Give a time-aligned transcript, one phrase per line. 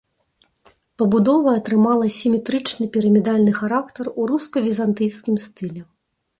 [1.01, 5.81] Пабудова атрымала сіметрычны пірамідальны характар у руска-візантыйскім стылі.